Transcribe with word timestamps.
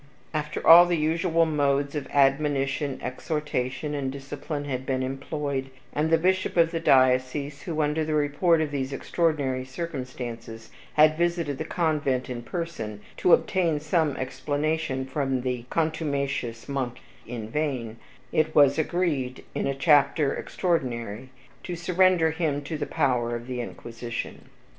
After 0.41 0.65
all 0.65 0.87
the 0.87 0.97
usual 0.97 1.45
modes 1.45 1.93
of 1.93 2.07
admonition, 2.11 2.99
exhortation, 3.03 3.93
and 3.93 4.11
discipline 4.11 4.65
had 4.65 4.83
been 4.83 5.03
employed, 5.03 5.69
and 5.93 6.09
the 6.09 6.17
bishop 6.17 6.57
of 6.57 6.71
the 6.71 6.79
diocese, 6.79 7.61
who, 7.61 7.83
under 7.83 8.03
the 8.03 8.15
report 8.15 8.61
of 8.61 8.71
these 8.71 8.91
extraordinary 8.91 9.63
circumstances, 9.63 10.71
had 10.95 11.19
visited 11.19 11.59
the 11.59 11.65
convent 11.65 12.31
in 12.31 12.41
person 12.41 13.01
to 13.17 13.31
obtain 13.31 13.79
some 13.79 14.17
explanation 14.17 15.05
from 15.05 15.41
the 15.41 15.65
contumacious 15.69 16.67
monk 16.67 16.97
in 17.27 17.47
vain, 17.47 17.97
it 18.31 18.55
was 18.55 18.79
agreed, 18.79 19.45
in 19.53 19.67
a 19.67 19.75
chapter 19.75 20.33
extraordinary, 20.33 21.29
to 21.61 21.75
surrender 21.75 22.31
him 22.31 22.63
to 22.63 22.75
the 22.75 22.87
power 22.87 23.35
of 23.35 23.45
the 23.45 23.61
Inquisition. 23.61 24.45